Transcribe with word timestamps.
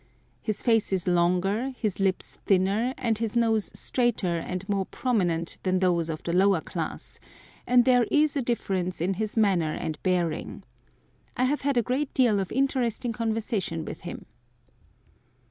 His 0.41 0.63
face 0.63 0.91
is 0.91 1.05
longer, 1.07 1.75
his 1.77 1.99
lips 1.99 2.39
thinner, 2.47 2.95
and 2.97 3.19
his 3.19 3.35
nose 3.35 3.69
straighter 3.75 4.39
and 4.39 4.67
more 4.67 4.87
prominent 4.87 5.59
than 5.61 5.77
those 5.77 6.09
of 6.09 6.23
the 6.23 6.33
lower 6.33 6.59
class, 6.59 7.19
and 7.67 7.85
there 7.85 8.05
is 8.09 8.35
a 8.35 8.41
difference 8.41 8.99
in 8.99 9.13
his 9.13 9.37
manner 9.37 9.73
and 9.73 10.01
bearing. 10.01 10.63
I 11.37 11.43
have 11.43 11.61
had 11.61 11.77
a 11.77 11.83
great 11.83 12.11
deal 12.15 12.39
of 12.39 12.51
interesting 12.51 13.13
conversation 13.13 13.85
with 13.85 14.01
him. 14.01 14.25